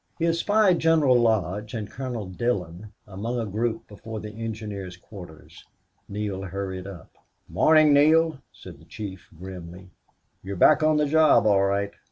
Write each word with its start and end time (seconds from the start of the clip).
He 0.17 0.25
espied 0.25 0.79
General 0.79 1.15
Lodge 1.15 1.75
and 1.75 1.87
Colonel 1.87 2.25
Dillon 2.25 2.91
among 3.05 3.37
a 3.39 3.45
group 3.45 3.87
before 3.87 4.19
the 4.19 4.31
engineers' 4.33 4.97
quarters. 4.97 5.63
Neale 6.09 6.41
hurried 6.41 6.87
up. 6.87 7.15
"Good 7.47 7.53
morning, 7.53 7.93
Neale," 7.93 8.39
said 8.51 8.79
the 8.79 8.85
chief, 8.85 9.29
grimly. 9.39 9.91
"You're 10.41 10.55
back 10.55 10.81
on 10.81 10.97
the 10.97 11.05
job, 11.05 11.45
all 11.45 11.61
right." 11.65 11.93